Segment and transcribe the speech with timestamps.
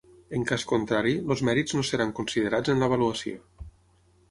[0.35, 3.47] En cas contrari, els mèrits no seran considerats en l'avaluació.